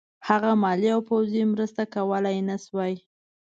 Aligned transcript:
هغه 0.27 0.51
مالي 0.63 0.89
او 0.95 1.01
پوځي 1.09 1.41
مرسته 1.53 1.81
کولای 1.95 2.37
نه 2.49 2.55
شوای. 2.63 2.93